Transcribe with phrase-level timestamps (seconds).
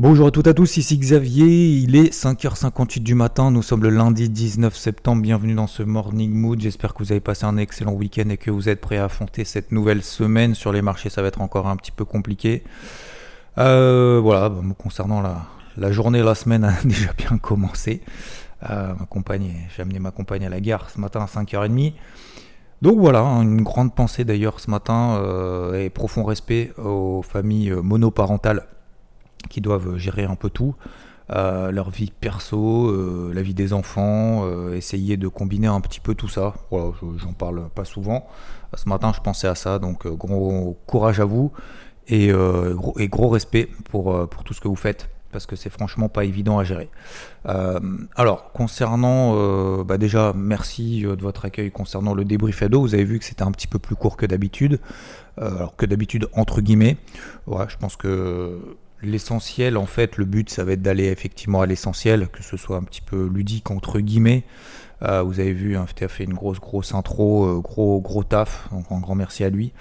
[0.00, 3.82] Bonjour à toutes et à tous, ici Xavier, il est 5h58 du matin, nous sommes
[3.82, 7.58] le lundi 19 septembre, bienvenue dans ce Morning Mood, j'espère que vous avez passé un
[7.58, 11.10] excellent week-end et que vous êtes prêts à affronter cette nouvelle semaine sur les marchés,
[11.10, 12.64] ça va être encore un petit peu compliqué.
[13.58, 15.42] Euh, voilà, concernant la,
[15.76, 18.00] la journée, la semaine a déjà bien commencé.
[18.70, 21.92] Euh, ma compagne, j'ai amené ma compagne à la gare ce matin à 5h30.
[22.80, 27.72] Donc voilà, hein, une grande pensée d'ailleurs ce matin euh, et profond respect aux familles
[27.82, 28.66] monoparentales
[29.48, 30.74] qui doivent gérer un peu tout.
[31.32, 36.00] euh, leur vie perso, euh, la vie des enfants, euh, essayer de combiner un petit
[36.00, 36.54] peu tout ça.
[36.72, 38.26] Voilà, je- j'en parle pas souvent.
[38.74, 41.52] Ce matin, je pensais à ça, donc euh, gros courage à vous
[42.08, 45.70] et, euh, gros, respect pour, euh, pour tout ce que vous faites parce que c'est
[45.70, 46.90] franchement pas évident à gérer.
[47.46, 47.78] Euh,
[48.16, 52.80] alors, concernant, euh, bah déjà, merci euh, de votre accueil concernant le débrief ado.
[52.80, 54.80] Vous avez vu que c'était un petit peu plus court que d'habitude.
[55.38, 56.96] Euh, alors que d'habitude, entre guillemets.
[57.46, 58.58] Ouais, je pense que
[59.02, 62.76] l'essentiel, en fait, le but, ça va être d'aller effectivement à l'essentiel, que ce soit
[62.76, 64.44] un petit peu ludique, entre guillemets.
[65.02, 68.68] Euh, vous avez vu, hein, a fait une grosse, grosse intro, euh, gros, gros taf,
[68.70, 69.72] donc un grand merci à lui.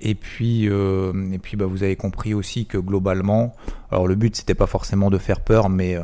[0.00, 3.52] Et puis, euh, et puis bah, vous avez compris aussi que globalement,
[3.90, 5.96] alors le but c'était pas forcément de faire peur, mais,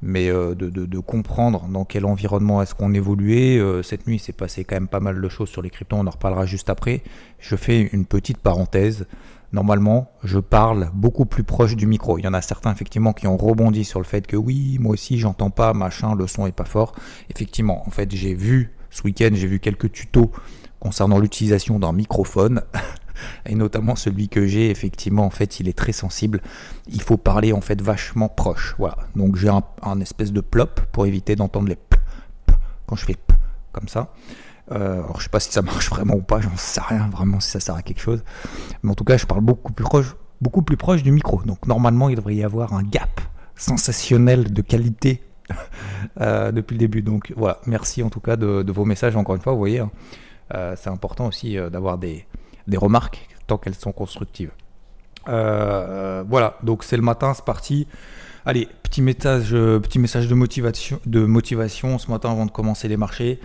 [0.00, 3.60] mais de, de- de comprendre dans quel environnement est-ce qu'on évoluait.
[3.82, 6.06] Cette nuit, il s'est passé quand même pas mal de choses sur les cryptos, on
[6.06, 7.02] en reparlera juste après.
[7.38, 9.06] Je fais une petite parenthèse.
[9.54, 12.18] Normalement, je parle beaucoup plus proche du micro.
[12.18, 14.94] Il y en a certains effectivement qui ont rebondi sur le fait que oui, moi
[14.94, 16.92] aussi j'entends pas, machin, le son est pas fort.
[17.30, 20.32] Effectivement, en fait, j'ai vu ce week-end, j'ai vu quelques tutos
[20.80, 22.62] concernant l'utilisation d'un microphone
[23.46, 26.42] et notamment celui que j'ai effectivement en fait il est très sensible
[26.88, 30.80] il faut parler en fait vachement proche voilà donc j'ai un, un espèce de plop
[30.92, 31.96] pour éviter d'entendre les p,
[32.44, 32.54] p
[32.86, 33.34] quand je fais p
[33.72, 34.12] comme ça
[34.72, 37.38] Euh, alors je sais pas si ça marche vraiment ou pas j'en sais rien vraiment
[37.38, 38.24] si ça sert à quelque chose
[38.82, 41.66] mais en tout cas je parle beaucoup plus proche beaucoup plus proche du micro donc
[41.66, 43.20] normalement il devrait y avoir un gap
[43.56, 45.22] sensationnel de qualité
[46.22, 49.42] euh, depuis le début donc voilà merci en tout cas de, vos messages encore une
[49.42, 49.90] fois vous voyez hein.
[50.54, 52.26] Euh, c'est important aussi d'avoir des,
[52.74, 54.50] remarques tant qu'elles sont constructives.
[55.26, 57.88] Voilà, donc c'est le matin, c'est parti.
[58.44, 62.98] Allez, petit message, petit message de motivation, de motivation ce matin avant de commencer les
[62.98, 63.40] marchés.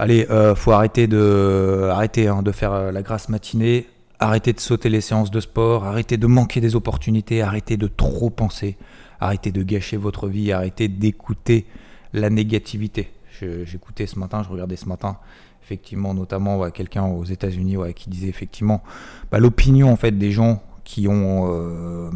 [0.00, 3.86] Allez, euh, faut arrêter de, arrêter hein, de faire euh, la grasse matinée,
[4.18, 8.30] arrêter de sauter les séances de sport, arrêter de manquer des opportunités, arrêter de trop
[8.30, 8.78] penser,
[9.20, 11.66] arrêter de gâcher votre vie, arrêter d'écouter
[12.14, 13.10] la négativité.
[13.42, 15.18] J'écoutais ce matin, je regardais ce matin,
[15.62, 18.82] effectivement, notamment quelqu'un aux États-Unis qui disait effectivement
[19.30, 22.10] bah, l'opinion en des gens qui ont euh,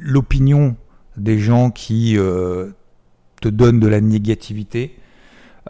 [0.00, 0.74] l'opinion
[1.18, 2.70] des gens qui euh,
[3.42, 4.96] te donnent de la négativité.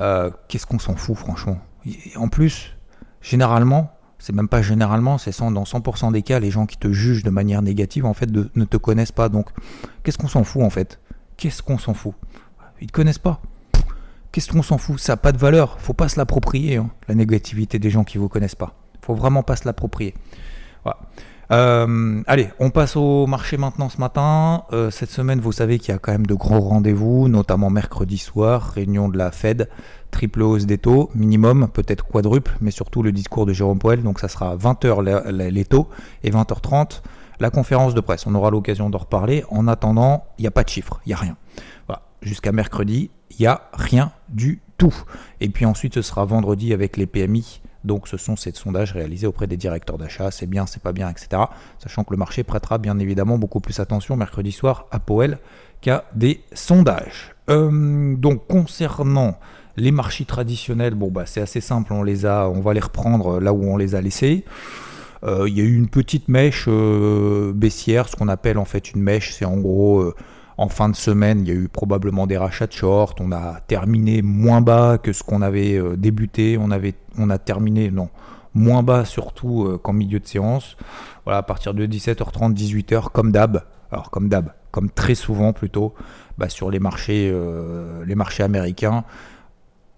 [0.00, 1.58] Euh, Qu'est-ce qu'on s'en fout franchement?
[1.86, 2.76] Et En plus,
[3.20, 7.24] généralement, c'est même pas généralement, c'est dans 100% des cas, les gens qui te jugent
[7.24, 9.28] de manière négative en fait ne te connaissent pas.
[9.28, 9.50] Donc,
[10.02, 11.00] qu'est-ce qu'on s'en fout en fait?
[11.36, 12.14] Qu'est-ce qu'on s'en fout?
[12.80, 13.40] Ils te connaissent pas.
[14.30, 14.98] Qu'est-ce qu'on s'en fout?
[14.98, 15.80] Ça n'a pas de valeur.
[15.80, 18.74] Faut pas se l'approprier, hein, la négativité des gens qui vous connaissent pas.
[19.02, 20.14] Faut vraiment pas se l'approprier.
[20.84, 21.00] Voilà.
[21.50, 24.64] Euh, allez, on passe au marché maintenant ce matin.
[24.72, 28.16] Euh, cette semaine, vous savez qu'il y a quand même de grands rendez-vous, notamment mercredi
[28.18, 29.68] soir, réunion de la Fed,
[30.10, 34.02] triple hausse des taux, minimum, peut-être quadruple, mais surtout le discours de Jérôme Powell.
[34.02, 35.88] Donc ça sera 20h la- la- les taux
[36.22, 37.02] et 20h30
[37.40, 38.26] la conférence de presse.
[38.26, 39.44] On aura l'occasion d'en reparler.
[39.50, 41.36] En attendant, il n'y a pas de chiffres, il n'y a rien.
[41.88, 42.02] Voilà.
[42.22, 44.94] Jusqu'à mercredi, il n'y a rien du tout.
[45.40, 47.60] Et puis ensuite, ce sera vendredi avec les PMI.
[47.84, 50.30] Donc, ce sont ces sondages réalisés auprès des directeurs d'achat.
[50.30, 51.42] C'est bien, c'est pas bien, etc.
[51.78, 55.38] Sachant que le marché prêtera bien évidemment beaucoup plus attention mercredi soir à Powell
[55.80, 57.34] qu'à des sondages.
[57.50, 59.38] Euh, donc, concernant
[59.76, 61.92] les marchés traditionnels, bon, bah, c'est assez simple.
[61.92, 64.44] On les a, on va les reprendre là où on les a laissés.
[65.24, 68.92] Euh, Il y a eu une petite mèche euh, baissière, ce qu'on appelle en fait
[68.92, 70.12] une mèche, c'est en gros
[70.58, 73.60] en fin de semaine, il y a eu probablement des rachats de short, on a
[73.66, 76.70] terminé moins bas que ce qu'on avait euh, débuté, on,
[77.30, 78.10] a terminé, non,
[78.54, 80.76] moins bas surtout euh, qu'en milieu de séance.
[81.24, 85.94] Voilà, à partir de 17h30, 18h, comme d'hab, alors comme d'hab, comme très souvent plutôt,
[86.38, 89.04] bah, sur les marchés, euh, les américains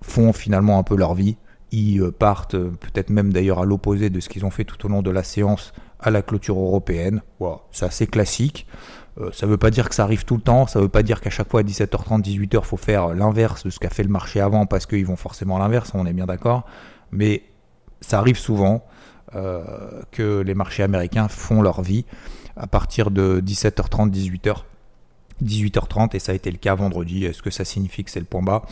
[0.03, 1.37] font finalement un peu leur vie.
[1.73, 5.03] Ils partent, peut-être même d'ailleurs à l'opposé de ce qu'ils ont fait tout au long
[5.03, 7.23] de la séance, à la clôture européenne.
[7.41, 8.67] Voilà, c'est assez classique.
[9.21, 10.91] Euh, ça ne veut pas dire que ça arrive tout le temps, ça ne veut
[10.91, 13.91] pas dire qu'à chaque fois à 17h30, 18h, il faut faire l'inverse de ce qu'a
[13.91, 16.65] fait le marché avant parce qu'ils vont forcément l'inverse, on est bien d'accord.
[17.13, 17.45] Mais
[18.01, 18.85] ça arrive souvent
[19.35, 19.63] euh,
[20.11, 22.05] que les marchés américains font leur vie
[22.57, 24.57] à partir de 17h30, 18h.
[25.43, 27.25] 18h30 et ça a été le cas vendredi.
[27.25, 28.63] Est-ce que ça signifie que c'est le point bas?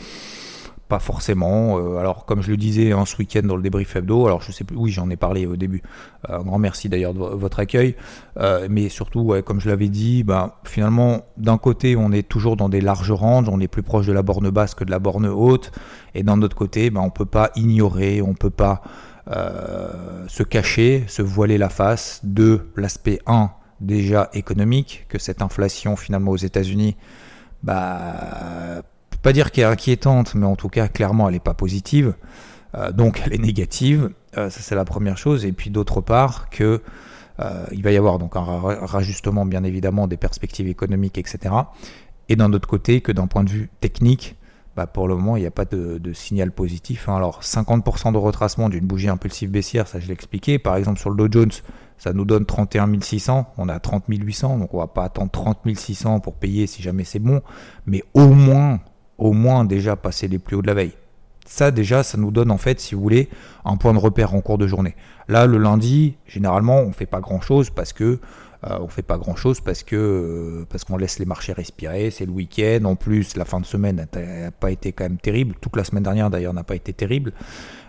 [0.93, 1.79] Pas forcément.
[1.79, 4.51] Euh, alors, comme je le disais hein, ce week-end dans le débrief hebdo, alors je
[4.51, 5.81] sais plus, oui, j'en ai parlé au début.
[6.29, 7.95] Euh, un grand merci d'ailleurs de votre accueil.
[8.37, 12.69] Euh, mais surtout, comme je l'avais dit, bah, finalement, d'un côté, on est toujours dans
[12.69, 15.25] des larges ranges, on est plus proche de la borne basse que de la borne
[15.25, 15.71] haute.
[16.13, 18.83] Et d'un autre côté, bah, on ne peut pas ignorer, on ne peut pas
[20.27, 23.49] se cacher, se voiler la face de l'aspect 1
[23.79, 26.97] déjà économique, que cette inflation finalement aux États-Unis
[27.63, 28.83] bah,
[29.23, 32.13] pas dire qu'elle est inquiétante, mais en tout cas, clairement, elle n'est pas positive.
[32.75, 34.11] Euh, donc, elle est négative.
[34.37, 35.45] Euh, ça, c'est la première chose.
[35.45, 36.81] Et puis, d'autre part, que
[37.39, 41.55] euh, il va y avoir donc un rajustement, bien évidemment, des perspectives économiques, etc.
[42.29, 44.35] Et d'un autre côté, que d'un point de vue technique,
[44.75, 47.07] bah, pour le moment, il n'y a pas de, signal positif.
[47.07, 47.15] Hein.
[47.15, 50.59] Alors, 50% de retracement d'une bougie impulsive baissière, ça je l'ai expliqué.
[50.59, 51.51] Par exemple, sur le Dow Jones,
[51.97, 53.53] ça nous donne 31 600.
[53.57, 57.03] On a 30 800, donc on va pas attendre 30 600 pour payer si jamais
[57.03, 57.41] c'est bon.
[57.85, 58.79] Mais au moins,
[59.17, 60.93] au moins déjà passer les plus hauts de la veille.
[61.45, 63.29] Ça déjà, ça nous donne en fait, si vous voulez,
[63.65, 64.95] un point de repère en cours de journée.
[65.27, 68.19] Là, le lundi, généralement, on fait pas grand chose parce que
[68.65, 72.11] euh, on fait pas grand chose parce que euh, parce qu'on laisse les marchés respirer.
[72.11, 72.85] C'est le week-end.
[72.85, 75.55] En plus, la fin de semaine n'a pas été quand même terrible.
[75.59, 77.33] Toute la semaine dernière d'ailleurs n'a pas été terrible.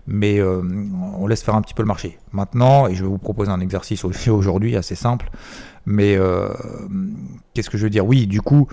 [0.06, 0.62] Mais euh,
[1.16, 2.18] on laisse faire un petit peu le marché.
[2.32, 5.30] Maintenant, et je vais vous proposer un exercice aujourd'hui assez simple.
[5.86, 6.18] Mais
[7.52, 8.06] qu'est-ce que je veux dire?
[8.06, 8.66] Oui, du coup.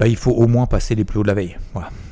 [0.00, 1.58] Bah, il faut au moins passer les plus hauts de la veille.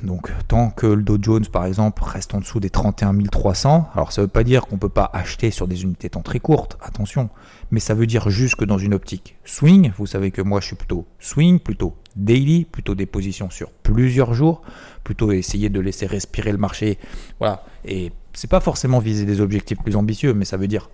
[0.03, 4.13] Donc tant que le Dow Jones par exemple reste en dessous des 31 300, alors
[4.13, 6.39] ça ne veut pas dire qu'on ne peut pas acheter sur des unités temps très
[6.39, 7.31] courtes, attention,
[7.71, 10.67] mais ça veut dire juste que dans une optique swing, vous savez que moi je
[10.67, 14.61] suis plutôt swing, plutôt daily, plutôt des positions sur plusieurs jours,
[15.03, 16.99] plutôt essayer de laisser respirer le marché.
[17.39, 20.91] Voilà, et c'est pas forcément viser des objectifs plus ambitieux, mais ça veut dire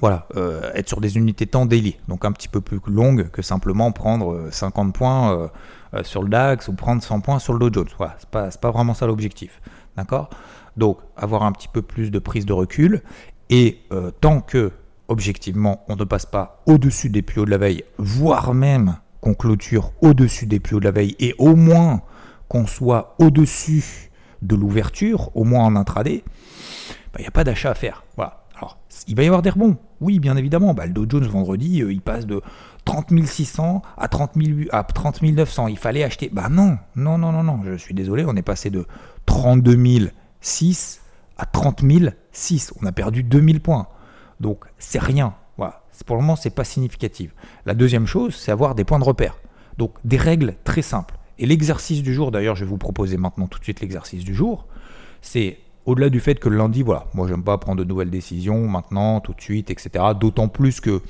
[0.00, 3.42] voilà, euh, être sur des unités temps daily, donc un petit peu plus longues que
[3.42, 5.50] simplement prendre 50 euh, points
[5.94, 7.88] euh, sur le DAX ou prendre 100 points sur le Dow Jones.
[7.96, 9.60] Voilà, c'est pas, pas vraiment ça l'objectif.
[9.96, 10.28] D'accord?
[10.76, 13.02] Donc, avoir un petit peu plus de prise de recul.
[13.48, 13.80] Et
[14.20, 14.72] tant que,
[15.08, 19.34] objectivement, on ne passe pas au-dessus des plus hauts de la veille, voire même qu'on
[19.34, 22.02] clôture au-dessus des plus hauts de la veille, et au moins
[22.48, 24.10] qu'on soit au-dessus
[24.42, 26.24] de l'ouverture, au moins en intraday,
[27.12, 28.04] bah, il n'y a pas d'achat à faire.
[28.16, 28.45] Voilà.
[29.08, 29.76] Il va y avoir des rebonds.
[30.00, 30.74] Oui, bien évidemment.
[30.74, 32.40] Bah, le Dow Jones vendredi, euh, il passe de
[32.84, 35.68] 30 600 à 30, 000, à 30 900.
[35.68, 36.30] Il fallait acheter.
[36.32, 37.60] Bah non, non, non, non, non.
[37.64, 38.86] Je suis désolé, on est passé de
[39.26, 40.10] 32
[40.40, 41.00] 600
[41.38, 41.84] à 30
[42.32, 42.76] 600.
[42.80, 43.88] On a perdu 2000 points.
[44.40, 45.34] Donc c'est rien.
[46.04, 47.34] Pour le moment, c'est pas significatif.
[47.64, 49.38] La deuxième chose, c'est avoir des points de repère.
[49.78, 51.16] Donc des règles très simples.
[51.38, 54.34] Et l'exercice du jour, d'ailleurs, je vais vous proposer maintenant tout de suite l'exercice du
[54.34, 54.66] jour.
[55.22, 58.68] C'est au-delà du fait que le lundi, voilà, moi j'aime pas prendre de nouvelles décisions
[58.68, 60.04] maintenant, tout de suite, etc.
[60.18, 61.00] D'autant plus que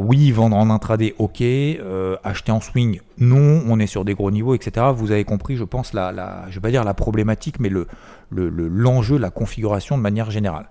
[0.00, 1.40] oui, vendre en intraday, ok.
[1.40, 3.62] Euh, acheter en swing, non.
[3.66, 4.86] On est sur des gros niveaux, etc.
[4.94, 7.86] Vous avez compris, je pense, la, la je vais pas dire la problématique, mais le,
[8.30, 10.68] l'enjeu, la configuration de manière générale.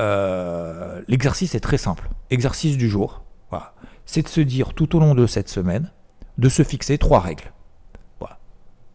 [0.00, 2.10] Euh, l'exercice est très simple.
[2.30, 3.74] Exercice du jour, voilà.
[4.06, 5.92] c'est de se dire tout au long de cette semaine,
[6.38, 7.52] de se fixer trois règles.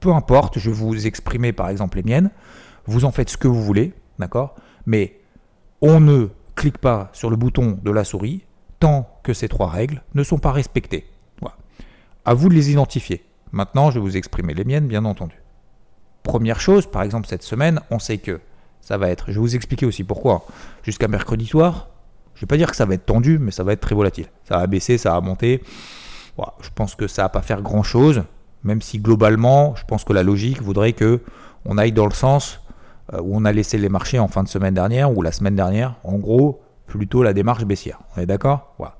[0.01, 2.31] Peu importe, je vais vous exprimer par exemple les miennes.
[2.89, 4.55] Vous en faites ce que vous voulez, d'accord?
[4.87, 5.19] Mais
[5.79, 8.45] on ne clique pas sur le bouton de la souris
[8.79, 11.05] tant que ces trois règles ne sont pas respectées.
[11.39, 11.55] Voilà.
[12.25, 13.23] À vous de les identifier.
[13.51, 15.35] Maintenant, je vais vous exprimer les miennes, bien entendu.
[16.23, 18.39] Première chose, par exemple, cette semaine, on sait que
[18.81, 20.47] ça va être, je vais vous expliquer aussi pourquoi,
[20.81, 21.89] jusqu'à mercredi soir,
[22.33, 23.93] je ne vais pas dire que ça va être tendu, mais ça va être très
[23.93, 24.27] volatile.
[24.45, 25.61] Ça va baisser, ça va monter.
[26.37, 28.23] Voilà, je pense que ça va pas faire grand-chose,
[28.63, 31.21] même si globalement, je pense que la logique voudrait que
[31.65, 32.61] on aille dans le sens
[33.13, 35.95] où on a laissé les marchés en fin de semaine dernière ou la semaine dernière.
[36.03, 37.99] En gros, plutôt la démarche baissière.
[38.15, 38.73] On est d'accord?
[38.77, 38.95] Voilà.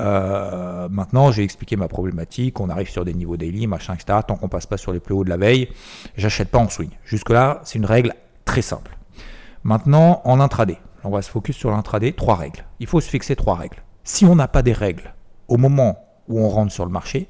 [0.00, 2.60] Euh, maintenant, j'ai expliqué ma problématique.
[2.60, 4.20] On arrive sur des niveaux daily, machin, etc.
[4.26, 5.68] Tant qu'on passe pas sur les plus hauts de la veille,
[6.16, 6.90] j'achète pas en swing.
[7.04, 8.14] Jusque-là, c'est une règle
[8.44, 8.96] très simple.
[9.64, 12.12] Maintenant, en intraday, on va se focus sur l'intraday.
[12.12, 12.64] Trois règles.
[12.78, 13.82] Il faut se fixer trois règles.
[14.04, 15.14] Si on n'a pas des règles
[15.48, 17.28] au moment où on rentre sur le marché,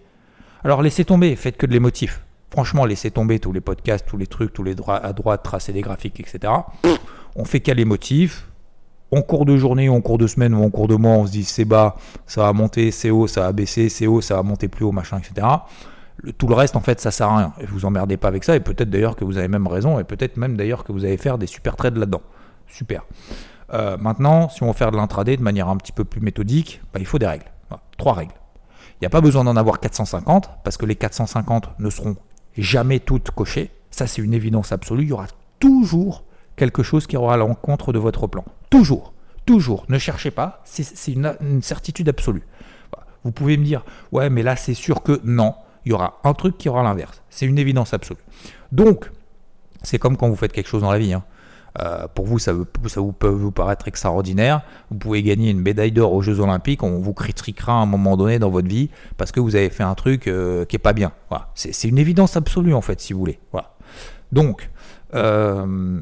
[0.64, 2.25] alors laissez tomber, faites que de les motifs.
[2.56, 5.74] Franchement, laissez tomber tous les podcasts, tous les trucs, tous les droits à droite, tracer
[5.74, 6.50] des graphiques, etc.
[7.34, 8.48] On fait qu'à les motifs
[9.10, 11.32] en cours de journée, en cours de semaine ou en cours de mois, on se
[11.32, 14.42] dit c'est bas, ça va monter, c'est haut, ça va baisser, c'est haut, ça va
[14.42, 15.46] monter plus haut, machin, etc.
[16.38, 17.52] tout le reste, en fait, ça sert à rien.
[17.60, 18.56] Et vous emmerdez pas avec ça.
[18.56, 20.00] Et peut-être d'ailleurs que vous avez même raison.
[20.00, 22.22] Et peut-être même d'ailleurs que vous allez faire des super trades là-dedans.
[22.68, 23.04] Super.
[23.74, 26.80] Euh, maintenant, si on veut faire de l'intraday de manière un petit peu plus méthodique,
[26.94, 27.52] bah, il faut des règles.
[27.98, 28.32] trois règles.
[28.94, 32.16] Il n'y a pas besoin d'en avoir 450 parce que les 450 ne seront
[32.56, 33.70] jamais toutes cochées.
[33.90, 35.04] Ça, c'est une évidence absolue.
[35.04, 36.24] Il y aura toujours
[36.56, 38.44] quelque chose qui aura à l'encontre de votre plan.
[38.70, 39.12] Toujours.
[39.44, 39.84] Toujours.
[39.88, 40.62] Ne cherchez pas.
[40.64, 42.42] C'est une, certitude absolue.
[43.24, 45.54] Vous pouvez me dire, ouais, mais là, c'est sûr que non.
[45.84, 47.22] Il y aura un truc qui aura l'inverse.
[47.30, 48.20] C'est une évidence absolue.
[48.72, 49.10] Donc,
[49.82, 51.12] c'est comme quand vous faites quelque chose dans la vie.
[51.12, 51.24] Hein.
[51.80, 52.52] Euh, pour vous, ça,
[52.86, 54.62] ça vous peut vous paraître extraordinaire.
[54.90, 56.82] Vous pouvez gagner une médaille d'or aux Jeux Olympiques.
[56.82, 59.82] On vous critiquera à un moment donné dans votre vie parce que vous avez fait
[59.82, 61.12] un truc euh, qui est pas bien.
[61.54, 63.38] C'est une évidence absolue en fait, si vous voulez.
[64.32, 64.70] Donc,
[65.14, 66.00] euh,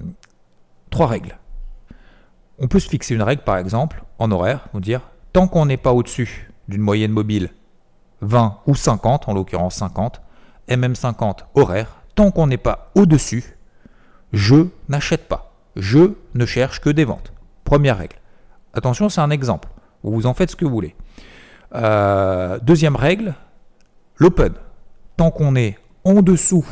[0.91, 1.39] trois règles.
[2.59, 5.01] On peut se fixer une règle, par exemple, en horaire, vous dire
[5.33, 7.51] tant qu'on n'est pas au-dessus d'une moyenne mobile
[8.21, 10.23] 20 ou 50, en l'occurrence 50,
[10.69, 13.59] MM50 horaire, tant qu'on n'est pas au-dessus,
[14.33, 15.54] je n'achète pas.
[15.77, 17.33] Je ne cherche que des ventes.
[17.65, 18.17] Première règle.
[18.73, 19.69] Attention, c'est un exemple.
[20.03, 20.95] Vous en faites ce que vous voulez.
[21.75, 23.35] Euh, deuxième règle,
[24.17, 24.55] l'open.
[25.17, 26.67] Tant qu'on est en dessous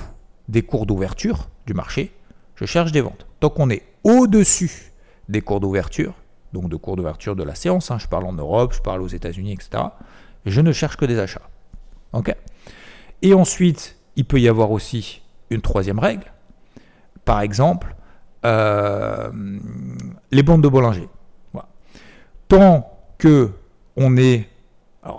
[0.49, 2.13] des cours d'ouverture du marché,
[2.57, 3.27] je cherche des ventes.
[3.41, 4.93] Tant qu'on est au-dessus
[5.29, 6.15] des cours d'ouverture,
[6.53, 9.09] donc de cours d'ouverture de la séance, hein, je parle en Europe, je parle aux
[9.09, 9.85] États-Unis, etc.,
[10.45, 11.49] je ne cherche que des achats.
[13.23, 16.33] Et ensuite, il peut y avoir aussi une troisième règle.
[17.25, 17.95] Par exemple,
[18.45, 19.31] euh,
[20.31, 21.09] les bandes de Bollinger.
[22.49, 23.51] Tant que
[23.97, 24.49] on est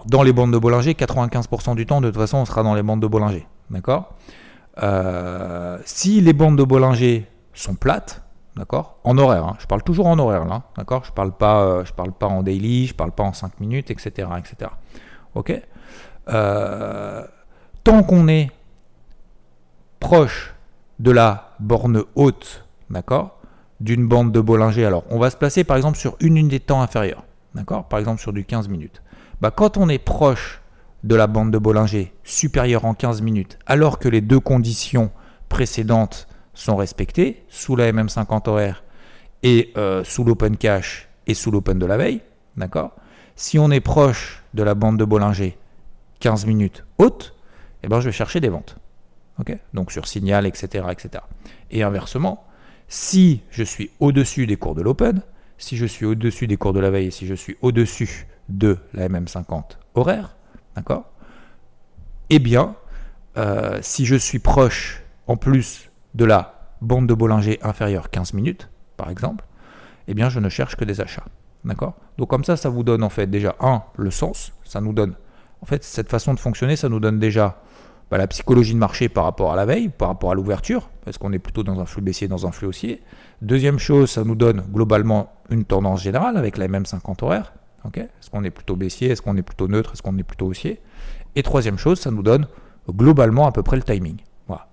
[0.05, 2.83] dans les bandes de Bollinger, 95% du temps, de toute façon, on sera dans les
[2.83, 3.47] bandes de Bollinger.
[3.69, 4.13] D'accord?
[4.81, 8.21] Euh, Si les bandes de Bollinger sont plates,
[8.55, 8.97] d'accord?
[9.03, 10.45] En horaire, hein, je parle toujours en horaire
[11.03, 14.29] Je parle pas, euh, parle pas en daily, je parle pas en 5 minutes, etc.,
[14.37, 14.71] etc.
[15.35, 15.59] Ok?
[17.83, 18.51] Tant qu'on est
[19.99, 20.53] proche
[20.99, 22.62] de la borne haute
[22.93, 23.39] d'accord,
[23.79, 24.85] d'une bande de Bollinger.
[24.85, 27.23] Alors, on va se placer par exemple sur une unité de temps inférieure,
[27.55, 29.01] d'accord, par exemple sur du 15 minutes.
[29.41, 30.61] Bah, quand on est proche
[31.03, 35.11] de la bande de Bollinger supérieure en 15 minutes, alors que les deux conditions
[35.49, 38.83] précédentes sont respectées, sous la MM50 horaire
[39.41, 42.21] et euh, sous l'open cash et sous l'open de la veille,
[42.55, 42.95] d'accord?
[43.35, 45.57] Si on est proche de la bande de Bollinger
[46.19, 47.35] 15 minutes haute,
[47.81, 48.77] eh ben, je vais chercher des ventes.
[49.73, 51.23] Donc sur signal, etc., etc.
[51.71, 52.45] Et inversement,
[52.87, 55.21] si je suis au-dessus des cours de l'Open,
[55.57, 59.07] si je suis au-dessus des cours de la veille, si je suis au-dessus de la
[59.07, 60.35] MM50 horaire,
[60.75, 61.05] d'accord?
[62.29, 62.75] Eh bien,
[63.37, 68.69] euh, si je suis proche en plus de la bande de Bollinger inférieure 15 minutes,
[68.97, 69.45] par exemple,
[70.07, 71.25] eh bien je ne cherche que des achats.
[71.63, 71.95] D'accord?
[72.17, 75.15] Donc comme ça, ça vous donne en fait déjà, un, le sens, ça nous donne,
[75.61, 77.61] en fait, cette façon de fonctionner, ça nous donne déjà
[78.13, 81.17] bah, la psychologie de marché par rapport à la veille, par rapport à l'ouverture, parce
[81.17, 83.01] qu'on est plutôt dans un flux baissier, dans un flux haussier.
[83.41, 87.53] Deuxième chose, ça nous donne globalement une tendance générale avec la même 50 horaires.
[87.95, 90.79] est-ce qu'on est plutôt baissier, est-ce qu'on est plutôt neutre, est-ce qu'on est plutôt haussier?
[91.35, 92.45] Et troisième chose, ça nous donne
[92.87, 94.17] globalement à peu près le timing.
[94.45, 94.67] Voilà.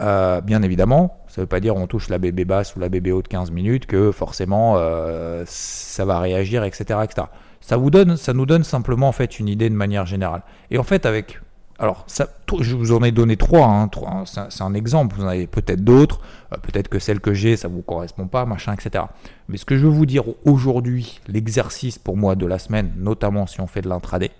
[0.00, 2.88] Euh, bien évidemment, ça ne veut pas dire on touche la BB basse ou la
[2.88, 7.28] BB haute 15 minutes que forcément euh, ça va réagir, etc., etc.
[7.60, 10.42] Ça, vous donne, ça nous donne simplement en fait une idée de manière générale.
[10.72, 11.38] Et en fait, avec
[11.78, 12.28] alors, ça,
[12.60, 15.82] je vous en ai donné trois, hein, hein c'est un exemple, vous en avez peut-être
[15.82, 16.20] d'autres,
[16.52, 19.04] euh, peut-être que celle que j'ai, ça ne vous correspond pas, machin, etc.
[19.48, 23.48] Mais ce que je veux vous dire aujourd'hui, l'exercice pour moi de la semaine, notamment
[23.48, 24.30] si on fait de l'intraday,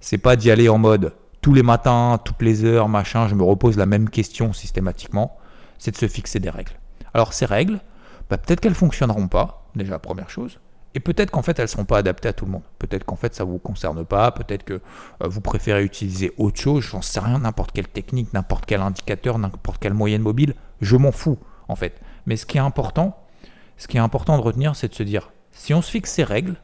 [0.00, 3.42] c'est pas d'y aller en mode tous les matins, toutes les heures, machin, je me
[3.42, 5.36] repose la même question systématiquement,
[5.78, 6.72] c'est de se fixer des règles.
[7.12, 7.80] Alors ces règles,
[8.30, 10.58] bah, peut-être qu'elles fonctionneront pas, déjà première chose,
[10.94, 12.62] et peut-être qu'en fait, elles ne sont pas adaptées à tout le monde.
[12.78, 14.32] Peut-être qu'en fait, ça ne vous concerne pas.
[14.32, 14.80] Peut-être que euh,
[15.28, 16.82] vous préférez utiliser autre chose.
[16.82, 20.54] J'en sais rien, n'importe quelle technique, n'importe quel indicateur, n'importe quelle moyenne mobile.
[20.80, 22.00] Je m'en fous, en fait.
[22.26, 23.16] Mais ce qui est important,
[23.76, 26.24] ce qui est important de retenir, c'est de se dire, si on se fixe ces
[26.24, 26.56] règles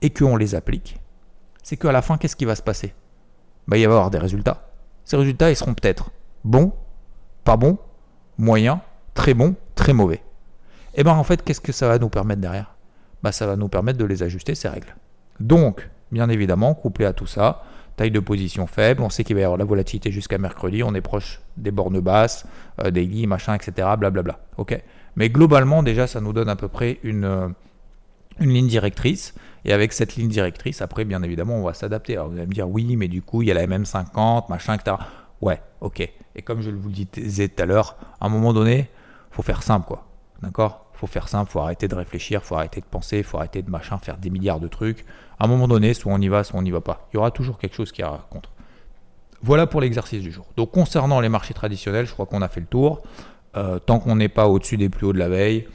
[0.00, 1.00] et qu'on les applique,
[1.62, 2.94] c'est qu'à la fin, qu'est-ce qui va se passer?
[3.66, 4.70] Bah, Il va y avoir des résultats.
[5.04, 6.10] Ces résultats, ils seront peut-être
[6.44, 6.72] bons,
[7.42, 7.78] pas bons,
[8.38, 8.78] moyens,
[9.14, 10.22] très bons, très mauvais.
[10.94, 12.74] Et bien en fait, qu'est-ce que ça va nous permettre derrière?
[13.22, 14.94] Bah, ça va nous permettre de les ajuster, ces règles.
[15.40, 17.62] Donc, bien évidemment, couplé à tout ça,
[17.96, 20.94] taille de position faible, on sait qu'il va y avoir la volatilité jusqu'à mercredi, on
[20.94, 22.46] est proche des bornes basses,
[22.82, 23.88] euh, des lits, machin, etc.
[23.98, 24.38] Blablabla.
[24.56, 24.80] Ok
[25.16, 27.48] Mais globalement, déjà, ça nous donne à peu près une, euh,
[28.38, 29.34] une ligne directrice.
[29.66, 32.14] Et avec cette ligne directrice, après, bien évidemment, on va s'adapter.
[32.14, 34.74] Alors, vous allez me dire, oui, mais du coup, il y a la MM50, machin,
[34.74, 34.96] etc.
[35.42, 36.00] Ouais, ok.
[36.00, 38.88] Et comme je vous le disais tout à l'heure, à un moment donné,
[39.30, 40.06] faut faire simple, quoi.
[40.42, 40.89] D'accord?
[41.00, 43.96] Faut faire simple, faut arrêter de réfléchir, faut arrêter de penser, faut arrêter de machin,
[43.96, 45.06] faire des milliards de trucs.
[45.38, 47.08] À un moment donné, soit on y va, soit on n'y va pas.
[47.10, 48.52] Il y aura toujours quelque chose qui ira contre.
[49.42, 50.44] Voilà pour l'exercice du jour.
[50.58, 53.02] Donc concernant les marchés traditionnels, je crois qu'on a fait le tour.
[53.56, 55.66] Euh, tant qu'on n'est pas au-dessus des plus hauts de la veille,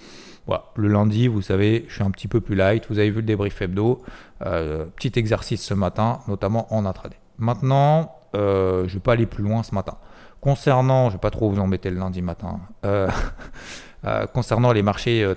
[0.46, 2.86] Voilà, le lundi, vous savez, je suis un petit peu plus light.
[2.90, 4.04] Vous avez vu le débrief hebdo.
[4.46, 7.18] Euh, petit exercice ce matin, notamment en intraday.
[7.40, 9.98] Maintenant, euh, je ne vais pas aller plus loin ce matin.
[10.40, 12.60] Concernant, je ne vais pas trop vous embêter le lundi matin.
[14.34, 15.28] concernant les marchés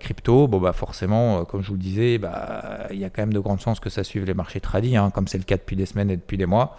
[0.00, 3.32] crypto, bon bah forcément, comme je vous le disais, bah, il y a quand même
[3.32, 5.76] de grandes chances que ça suive les marchés tradis, hein, comme c'est le cas depuis
[5.76, 6.76] des semaines et depuis des mois.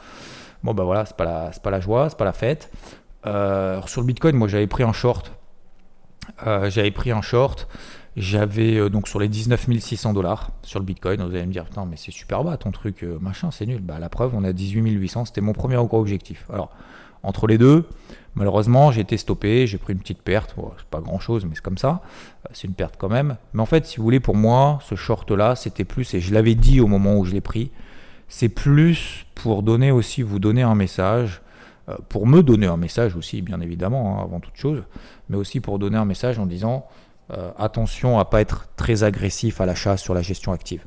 [0.63, 2.71] Bon bah voilà, c'est pas la, pas la joie, c'est pas la fête.
[3.23, 5.31] sur le Bitcoin, moi j'avais pris un short
[6.45, 7.67] euh, j'avais pris un short.
[8.15, 11.21] J'avais euh, donc sur les 19 600 dollars sur le Bitcoin.
[11.21, 13.81] Vous allez me dire, putain, mais c'est super bas ton truc, euh, machin, c'est nul.
[13.81, 15.25] Bah, la preuve, on a 18 800.
[15.25, 16.45] C'était mon premier gros objectif.
[16.51, 16.71] Alors,
[17.23, 17.87] entre les deux,
[18.35, 19.67] malheureusement, j'ai été stoppé.
[19.67, 20.55] J'ai pris une petite perte.
[20.89, 22.01] pas grand chose, mais c'est comme ça.
[22.51, 23.37] C'est une perte quand même.
[23.53, 26.55] Mais en fait, si vous voulez, pour moi, ce short-là, c'était plus, et je l'avais
[26.55, 27.71] dit au moment où je l'ai pris,
[28.27, 31.41] c'est plus pour donner aussi, vous donner un message
[31.89, 34.83] euh, pour me donner un message aussi, bien évidemment, hein, avant toute chose,
[35.29, 36.85] mais aussi pour donner un message en disant
[37.31, 40.85] euh, attention à pas être très agressif à l'achat sur la gestion active.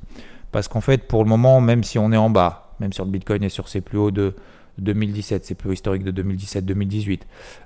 [0.53, 3.11] Parce qu'en fait, pour le moment, même si on est en bas, même sur le
[3.11, 4.35] Bitcoin et sur ses plus hauts de
[4.79, 7.21] 2017, c'est plus historique de 2017-2018.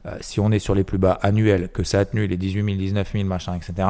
[0.07, 2.65] Euh, si on est sur les plus bas annuels, que ça a tenu les 18
[2.65, 3.89] 000, 19 000, machin, etc.,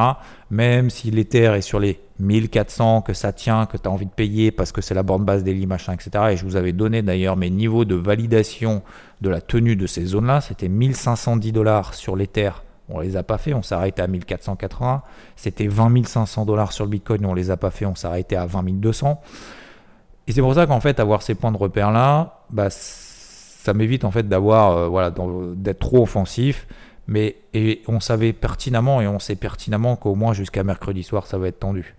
[0.50, 4.10] même si l'Ether est sur les 1400, que ça tient, que tu as envie de
[4.10, 6.72] payer parce que c'est la borne basse des lits, machin, etc., et je vous avais
[6.72, 8.82] donné d'ailleurs mes niveaux de validation
[9.20, 12.50] de la tenue de ces zones-là, c'était 1510 dollars sur l'Ether.
[12.88, 15.02] On les a pas fait, on s'est arrêté à 1480.
[15.34, 18.36] C'était 20 500 dollars sur le Bitcoin, on les a pas fait, on s'est arrêté
[18.36, 19.20] à 20 200.
[20.28, 22.68] Et c'est pour ça qu'en fait, avoir ces points de repère là, bah,
[23.66, 26.66] ça m'évite en fait d'avoir euh, voilà d'être trop offensif
[27.08, 31.36] mais et on savait pertinemment et on sait pertinemment qu'au moins jusqu'à mercredi soir ça
[31.36, 31.96] va être tendu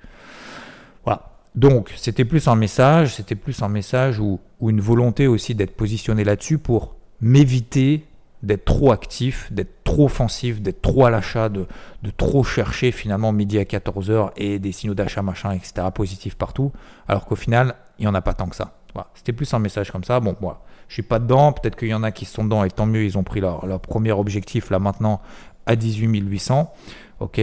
[1.04, 1.24] voilà
[1.56, 6.24] donc c'était plus un message c'était plus un message ou, une volonté aussi d'être positionné
[6.24, 8.06] là-dessus pour m'éviter
[8.44, 11.68] d'être trop actif, d'être trop offensif, d'être trop à l'achat, de,
[12.02, 15.88] de, trop chercher finalement midi à 14h et des signaux d'achat machin, etc.
[15.94, 16.72] positifs partout,
[17.08, 18.77] alors qu'au final, il n'y en a pas tant que ça.
[19.14, 20.20] C'était plus un message comme ça.
[20.20, 21.52] Bon, moi, je suis pas dedans.
[21.52, 23.62] Peut-être qu'il y en a qui sont dedans et tant mieux, ils ont pris leur,
[23.82, 25.22] premier objectif là maintenant
[25.66, 26.74] à 18 800.
[27.20, 27.42] Ok.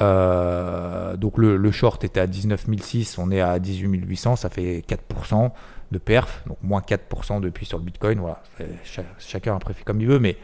[0.00, 4.82] Euh, donc le, short était à 19 600, on est à 18 800, ça fait
[4.88, 5.52] 4%
[5.92, 8.18] de perf, donc moins 4% depuis sur le Bitcoin.
[8.18, 8.42] Voilà,
[9.18, 10.36] chacun a préféré comme il veut, mais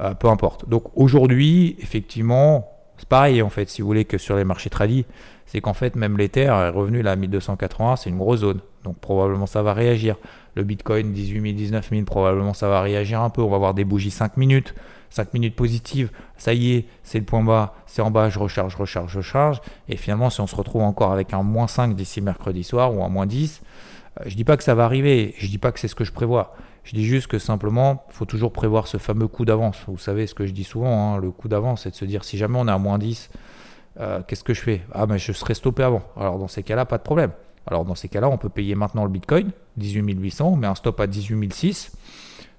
[0.00, 0.68] euh, peu importe.
[0.68, 2.71] Donc aujourd'hui, effectivement,
[3.02, 5.06] c'est pareil en fait, si vous voulez, que sur les marchés tradis,
[5.46, 8.60] c'est qu'en fait, même l'Ether est revenu là à 1280, c'est une grosse zone.
[8.84, 10.14] Donc probablement ça va réagir.
[10.54, 13.42] Le Bitcoin 18 000, 19 000, probablement ça va réagir un peu.
[13.42, 14.76] On va avoir des bougies 5 minutes,
[15.10, 16.12] 5 minutes positives.
[16.36, 19.60] Ça y est, c'est le point bas, c'est en bas, je recharge, recharge, recharge.
[19.88, 23.02] Et finalement, si on se retrouve encore avec un moins 5 d'ici mercredi soir ou
[23.02, 23.62] un moins 10,
[24.20, 26.04] euh, je dis pas que ça va arriver, je dis pas que c'est ce que
[26.04, 26.54] je prévois.
[26.84, 29.76] Je dis juste que simplement, il faut toujours prévoir ce fameux coup d'avance.
[29.86, 32.24] Vous savez ce que je dis souvent, hein, le coup d'avance, c'est de se dire
[32.24, 33.30] si jamais on est à moins 10,
[34.00, 34.82] euh, qu'est-ce que je fais?
[34.92, 36.02] Ah, mais je serais stoppé avant.
[36.16, 37.30] Alors, dans ces cas-là, pas de problème.
[37.66, 40.74] Alors, dans ces cas-là, on peut payer maintenant le Bitcoin, 18 800, on met un
[40.74, 41.92] stop à 18 600.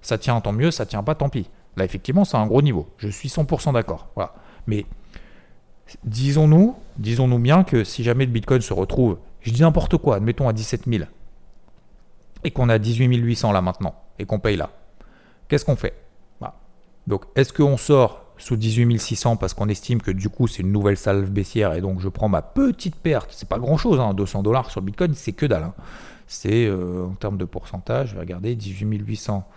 [0.02, 1.50] Ça tient, tant mieux, ça tient pas, tant pis.
[1.76, 2.88] Là, effectivement, c'est un gros niveau.
[2.98, 4.08] Je suis 100% d'accord.
[4.16, 4.34] Voilà.
[4.68, 4.86] Mais
[6.06, 10.48] disons-nous, disons-nous bien que si jamais le Bitcoin se retrouve, je dis n'importe quoi, admettons
[10.48, 11.04] à 17 000,
[12.44, 14.70] et qu'on a 18 800 là maintenant, et qu'on paye là,
[15.48, 15.94] qu'est-ce qu'on fait?
[16.40, 16.56] Voilà.
[17.08, 20.72] Donc, est-ce qu'on sort sous 18 600 parce qu'on estime que du coup c'est une
[20.72, 23.30] nouvelle salve baissière et donc je prends ma petite perte.
[23.32, 25.64] C'est pas grand chose, hein, 200 dollars sur Bitcoin, c'est que dalle.
[25.64, 25.74] Hein.
[26.28, 29.48] C'est euh, en termes de pourcentage, je vais regarder 18 800,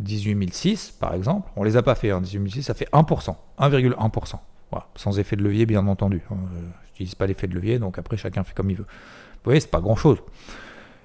[0.00, 1.48] 18 600 par exemple.
[1.56, 4.34] On les a pas fait, hein, 18 600, ça fait 1%, 1,1%.
[4.70, 6.22] Voilà, sans effet de levier bien entendu.
[6.30, 6.36] Hein.
[6.84, 8.86] Je n'utilise pas l'effet de levier, donc après chacun fait comme il veut.
[8.86, 10.18] Vous voyez, c'est pas grand chose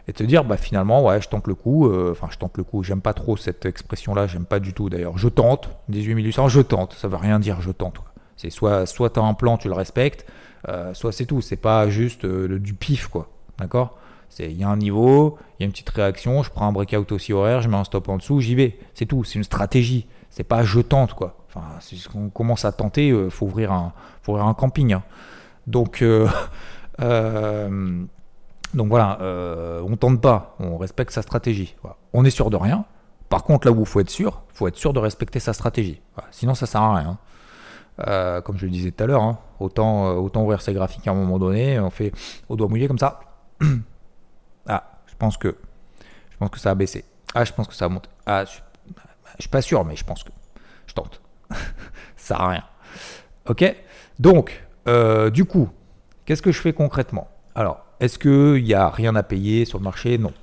[0.08, 2.64] et te dire bah finalement ouais je tente le coup euh, enfin je tente le
[2.64, 6.14] coup j'aime pas trop cette expression là j'aime pas du tout d'ailleurs je tente 18
[6.14, 7.96] 800 je tente ça veut rien dire je tente
[8.38, 10.26] c'est soit soit as un plan tu le respectes
[10.68, 13.98] euh, soit c'est tout c'est pas juste euh, du pif quoi d'accord?
[14.30, 16.72] C'est il y a un niveau il y a une petite réaction je prends un
[16.72, 19.44] breakout aussi horaire je mets un stop en dessous j'y vais c'est tout c'est une
[19.44, 21.38] stratégie c'est pas je tente quoi.
[21.50, 25.04] Enfin si on commence à tenter faut ouvrir un faut ouvrir un camping hein.
[25.68, 26.04] donc
[28.74, 31.76] donc voilà, euh, on tente pas, on respecte sa stratégie.
[32.14, 32.86] On est sûr de rien.
[33.30, 35.54] Par contre, là où il faut être sûr, il faut être sûr de respecter sa
[35.54, 36.02] stratégie.
[36.32, 37.18] Sinon, ça sert à rien.
[38.08, 39.40] Euh, comme je le disais tout à l'heure, hein.
[39.60, 42.12] autant, euh, autant ouvrir ses graphiques à un moment donné, on fait
[42.48, 43.20] au doigt mouillé comme ça.
[44.68, 45.58] ah, je pense que
[46.32, 47.06] je pense que ça a baissé.
[47.36, 48.10] Ah, je pense que ça a monté.
[48.26, 48.60] Ah, je,
[49.38, 50.32] je suis pas sûr, mais je pense que
[50.88, 51.22] je tente.
[51.50, 51.58] ça
[52.16, 52.64] sert à rien.
[53.48, 53.76] Ok?
[54.20, 54.66] Donc,
[55.34, 55.70] du coup,
[56.26, 57.28] qu'est-ce que je fais concrètement?
[57.54, 60.18] Alors, est-ce qu'il n'y a rien à payer sur le marché?
[60.18, 60.34] Non.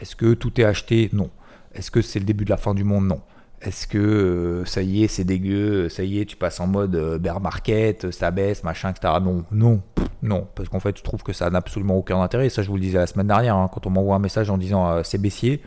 [0.00, 1.10] Est-ce que tout est acheté?
[1.12, 1.28] Non.
[1.74, 3.06] Est-ce que c'est le début de la fin du monde?
[3.06, 3.20] Non.
[3.60, 6.94] Est-ce que euh, ça y est, c'est dégueu, ça y est, tu passes en mode
[6.94, 9.14] euh, bear market, ça baisse, machin, etc.
[9.22, 9.82] Non, non,
[10.22, 12.48] non, parce qu'en fait, je trouve que ça n'a absolument aucun intérêt.
[12.48, 14.56] Ça, je vous le disais la semaine dernière, hein, quand on m'envoie un message en
[14.56, 15.60] disant euh, c'est baissier.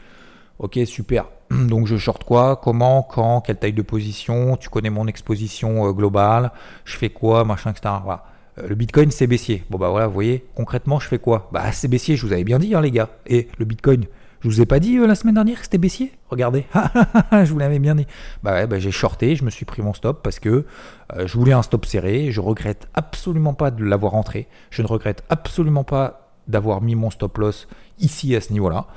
[0.58, 1.26] Ok, super.
[1.52, 2.56] Donc je short quoi?
[2.56, 3.04] Comment?
[3.04, 3.42] Quand?
[3.42, 4.58] Quelle taille de position?
[4.58, 6.52] Tu connais mon exposition globale?
[6.86, 7.46] Je fais quoi?
[7.46, 7.96] Machin, etc.
[8.04, 8.24] Voilà.
[8.68, 9.64] Le Bitcoin, c'est baissier.
[9.70, 11.50] Bon, bah voilà, vous voyez, concrètement, je fais quoi?
[11.52, 13.10] Bah, c'est baissier, je vous avais bien dit, hein, les gars.
[13.28, 14.06] Et le Bitcoin,
[14.42, 16.14] je vous ai pas dit euh, la semaine dernière que c'était baissier?
[16.30, 16.66] Regardez,
[17.32, 18.08] je vous l'avais bien dit.
[18.42, 20.66] Bah ouais, bah j'ai shorté, je me suis pris mon stop parce que
[21.14, 22.32] euh, je voulais un stop serré.
[22.32, 24.48] Je regrette absolument pas de l'avoir rentré.
[24.70, 27.68] Je ne regrette absolument pas d'avoir mis mon stop loss
[28.00, 28.88] ici à ce niveau-là.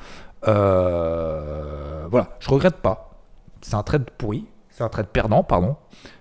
[0.46, 3.10] Euh, voilà, je regrette pas.
[3.62, 5.76] C'est un trade pourri, c'est un trade perdant, pardon,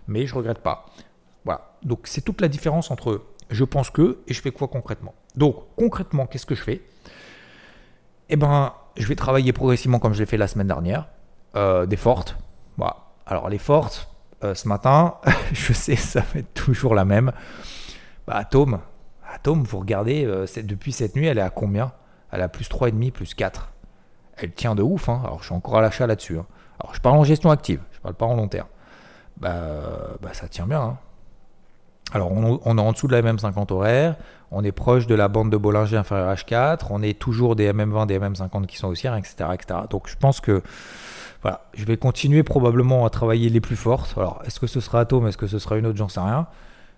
[0.07, 0.85] mais je regrette pas.
[1.45, 5.13] Voilà, donc c'est toute la différence entre je pense que et je fais quoi concrètement?
[5.35, 6.81] Donc concrètement, qu'est-ce que je fais?
[8.29, 11.09] Eh ben, je vais travailler progressivement comme je l'ai fait la semaine dernière.
[11.55, 12.37] Euh, des fortes.
[12.77, 12.95] Voilà.
[13.25, 14.09] Alors les fortes,
[14.43, 15.15] euh, ce matin,
[15.53, 17.33] je sais, ça va être toujours la même.
[18.25, 18.79] Bah, Atome,
[19.33, 21.91] Atome, vous regardez, euh, depuis cette nuit, elle est à combien?
[22.31, 23.73] Elle a plus 3,5, plus 4.
[24.37, 25.09] Elle tient de ouf.
[25.09, 25.21] Hein.
[25.25, 26.39] Alors je suis encore à l'achat là-dessus.
[26.39, 26.45] Hein.
[26.79, 28.67] Alors je parle en gestion active, je parle pas en long terme.
[29.37, 30.81] Bah, bah ça tient bien.
[30.81, 30.97] Hein.
[32.13, 34.15] Alors, on, est en dessous de la MM50 horaire,
[34.51, 38.05] on est proche de la bande de Bollinger inférieure H4, on est toujours des MM20,
[38.05, 39.79] des MM50 qui sont haussières, etc., etc.
[39.89, 40.61] Donc, je pense que
[41.41, 44.13] voilà, je vais continuer probablement à travailler les plus fortes.
[44.17, 46.47] Alors, est-ce que ce sera Atom, est-ce que ce sera une autre, j'en sais rien.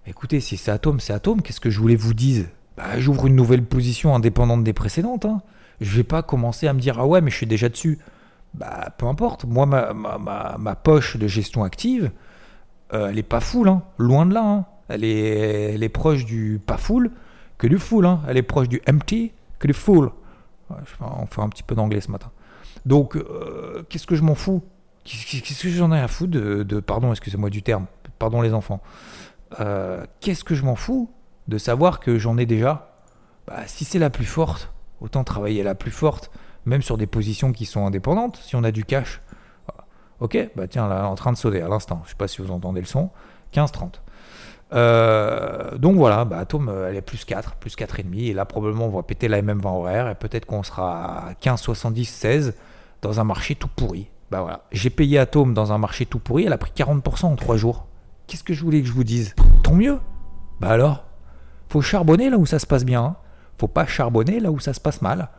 [0.06, 1.41] Écoutez, si c'est Atom, c'est Atom.
[1.41, 2.45] Qu'est-ce que je voulais vous dire
[2.76, 5.26] bah, J'ouvre une nouvelle position indépendante des précédentes.
[5.26, 5.41] Hein.
[5.80, 7.99] Je vais pas commencer à me dire ah ouais, mais je suis déjà dessus.
[8.54, 9.45] Bah, peu importe.
[9.45, 12.12] Moi, ma, poche de gestion active,
[12.93, 13.84] euh, elle est pas full, hein.
[13.97, 14.43] loin de là.
[14.43, 14.65] Hein.
[14.89, 17.12] Elle est, proche du pas full
[17.58, 18.06] que du full.
[18.06, 18.22] Hein.
[18.28, 20.12] Elle est proche du empty que du full.
[21.00, 22.32] on fait un petit peu d'anglais ce matin.
[22.86, 24.63] Donc, euh, qu'est-ce que je m'en fous?
[25.04, 27.86] Qu'est-ce que j'en ai à foutre de, pardon, excusez-moi du terme,
[28.19, 28.82] pardon les enfants.
[29.60, 31.10] Euh, qu'est-ce que je m'en fous
[31.48, 32.96] de savoir que j'en ai déjà?
[33.48, 36.32] Bah, Si c'est la plus forte, autant travailler la plus forte,
[36.65, 39.22] même sur des positions qui sont indépendantes, si on a du cash.
[40.19, 42.50] Ok, bah tiens, là, en train de sauter à l'instant, je sais pas si vous
[42.50, 43.10] entendez le son,
[43.54, 43.96] 15-30.
[44.73, 48.29] Euh, donc voilà, bah, Atom, euh, elle est plus 4, plus 4,5.
[48.29, 50.09] Et là, probablement, on va péter la MM20 horaire.
[50.09, 52.55] Et peut-être qu'on sera à 15, 70, 16
[53.01, 54.09] dans un marché tout pourri.
[54.31, 54.62] Bah voilà.
[54.71, 56.45] J'ai payé Atom dans un marché tout pourri.
[56.45, 57.86] Elle a pris 40% en 3 jours.
[58.27, 59.36] Qu'est-ce que je voulais que je vous dise?
[59.62, 59.99] Tant mieux.
[60.59, 61.03] Bah alors?
[61.69, 63.03] Faut charbonner là où ça se passe bien.
[63.03, 63.15] Hein.
[63.57, 65.29] Faut pas charbonner là où ça se passe mal.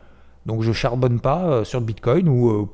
[0.45, 2.69] Donc je charbonne pas euh, sur Bitcoin ou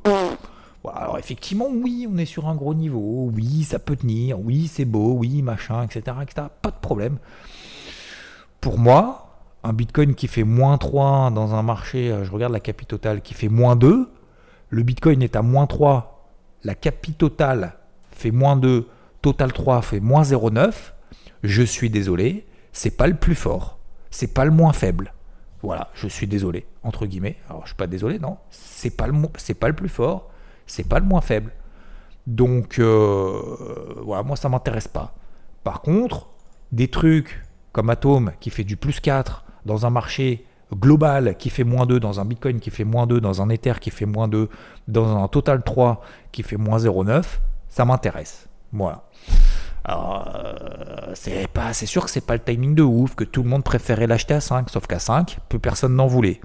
[0.89, 4.86] alors effectivement, oui, on est sur un gros niveau, oui, ça peut tenir, oui, c'est
[4.86, 6.48] beau, oui, machin, etc., etc.
[6.62, 7.17] Pas de problème.
[8.62, 9.32] Pour moi,
[9.63, 13.22] un Bitcoin qui fait moins 3 dans un marché, euh, je regarde la capi totale
[13.22, 14.10] qui fait moins 2,
[14.70, 16.32] le Bitcoin est à moins 3,
[16.63, 17.74] la capi totale
[18.12, 18.88] fait moins 2,
[19.22, 20.94] total 3 fait moins 0,9,
[21.44, 23.78] je suis désolé, c'est pas le plus fort,
[24.10, 25.13] c'est pas le moins faible.
[25.62, 27.38] Voilà, je suis désolé, entre guillemets.
[27.48, 30.31] Alors je suis pas désolé, non, c'est pas c'est pas le plus fort,
[30.72, 31.52] c'est pas le moins faible.
[32.28, 33.42] Donc euh,
[34.04, 35.14] voilà, moi ça m'intéresse pas.
[35.64, 36.30] Par contre,
[36.72, 41.66] des trucs comme Atom qui fait du plus 4 dans un marché global qui fait
[41.66, 44.30] moins 2, dans un Bitcoin qui fait moins 2, dans un Ether qui fait moins
[44.30, 44.50] 2,
[44.88, 47.24] dans un Total 3 qui fait moins 0,9,
[47.68, 48.48] ça m'intéresse.
[48.72, 49.04] Voilà.
[49.84, 53.44] Alors, euh, c'est pas, c'est sûr que c'est pas le timing de ouf, que tout
[53.44, 56.40] le monde préférait l'acheter à 5, sauf qu'à 5, plus personne n'en voulait.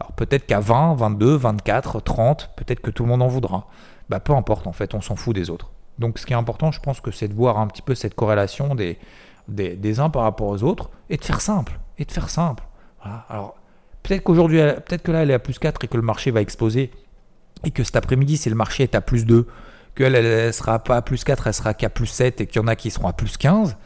[0.00, 3.66] Alors peut-être qu'à 20, 22, 24, 30, peut-être que tout le monde en voudra.
[4.08, 5.70] Bah peu importe en fait, on s'en fout des autres.
[5.98, 8.14] Donc ce qui est important, je pense que c'est de voir un petit peu cette
[8.14, 8.98] corrélation des,
[9.48, 11.78] des, uns par rapport aux autres et de faire simple.
[11.98, 12.64] Et de faire simple.
[13.28, 13.54] Alors
[14.02, 16.40] peut-être qu'aujourd'hui, peut-être que là elle est à plus 4 et que le marché va
[16.40, 16.90] exploser
[17.64, 19.46] et que cet après-midi, si le marché est à plus 2,
[19.94, 22.64] qu'elle elle sera pas à plus 4, elle sera qu'à plus 7 et qu'il y
[22.64, 23.76] en a qui seront à plus 15,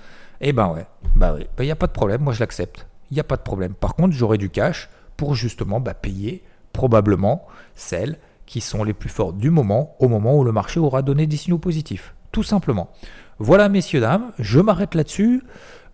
[0.41, 2.87] eh ben ouais, bah oui, il bah, n'y a pas de problème, moi je l'accepte.
[3.11, 3.75] Il n'y a pas de problème.
[3.75, 9.09] Par contre, j'aurai du cash pour justement bah, payer probablement celles qui sont les plus
[9.09, 12.15] fortes du moment, au moment où le marché aura donné des signaux positifs.
[12.33, 12.91] Tout simplement.
[13.39, 15.43] Voilà, messieurs, dames, je m'arrête là-dessus.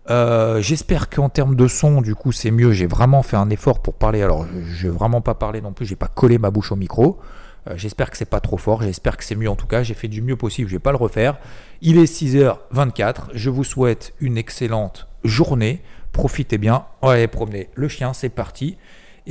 [0.09, 2.71] Euh, j'espère qu'en termes de son, du coup, c'est mieux.
[2.71, 4.21] J'ai vraiment fait un effort pour parler.
[4.21, 5.85] Alors, je n'ai vraiment pas parlé non plus.
[5.85, 7.19] J'ai pas collé ma bouche au micro.
[7.67, 8.81] Euh, j'espère que c'est pas trop fort.
[8.81, 9.83] J'espère que c'est mieux en tout cas.
[9.83, 10.69] J'ai fait du mieux possible.
[10.69, 11.37] Je vais pas le refaire.
[11.81, 13.29] Il est 6h24.
[13.33, 15.81] Je vous souhaite une excellente journée.
[16.11, 16.85] Profitez bien.
[17.01, 18.13] Allez promener le chien.
[18.13, 18.77] C'est parti.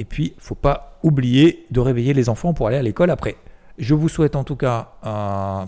[0.00, 3.36] Et puis, faut pas oublier de réveiller les enfants pour aller à l'école après.
[3.76, 4.92] Je vous souhaite en tout cas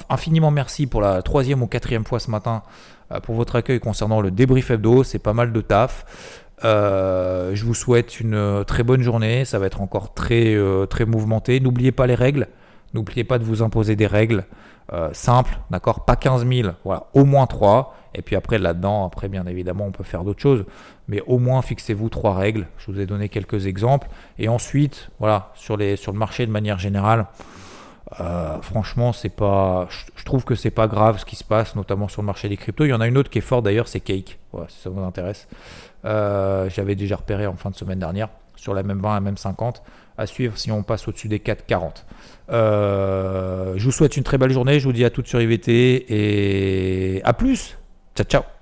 [0.08, 2.62] infiniment merci pour la troisième ou quatrième fois ce matin
[3.12, 5.04] euh, pour votre accueil concernant le débrief hebdo.
[5.04, 6.46] C'est pas mal de taf.
[6.64, 9.44] Euh, je vous souhaite une très bonne journée.
[9.44, 11.60] Ça va être encore très, euh, très mouvementé.
[11.60, 12.48] N'oubliez pas les règles.
[12.94, 14.44] N'oubliez pas de vous imposer des règles
[14.92, 17.94] euh, simples, d'accord Pas 15 000, voilà, au moins 3.
[18.14, 20.64] Et puis après, là-dedans, après, bien évidemment, on peut faire d'autres choses.
[21.08, 22.66] Mais au moins, fixez-vous trois règles.
[22.76, 24.08] Je vous ai donné quelques exemples.
[24.38, 27.26] Et ensuite, voilà, sur le marché de manière générale,
[28.20, 32.08] euh, franchement, c'est pas, je, trouve que c'est pas grave ce qui se passe, notamment
[32.08, 32.84] sur le marché des cryptos.
[32.84, 34.38] Il y en a une autre qui est forte d'ailleurs, c'est Cake.
[34.52, 35.48] Voilà, si ça vous intéresse.
[36.04, 38.28] Euh, j'avais déjà repéré en fin de semaine dernière
[38.62, 39.82] sur la même 20, la même 50.
[40.16, 42.04] À suivre si on passe au-dessus des 4,40.
[42.50, 44.78] Euh, je vous souhaite une très belle journée.
[44.78, 46.06] Je vous dis à toutes sur IVT
[47.16, 47.76] et à plus.
[48.14, 48.61] Ciao, ciao.